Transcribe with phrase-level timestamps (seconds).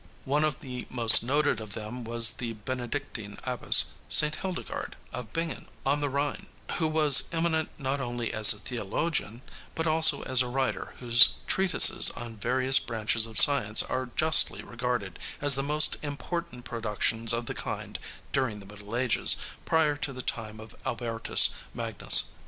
[0.25, 4.35] One of the most noted of them was the Benedictine abbess, St.
[4.37, 6.47] Hildegard, of Bingen on the Rhine,
[6.79, 9.43] who was eminent not only as a theologian
[9.75, 15.19] but also as a writer whose treatises on various branches of science are justly regarded
[15.39, 17.99] as the most important productions of the kind
[18.33, 22.23] during the Middle Ages prior to the time of Albertus Magnus.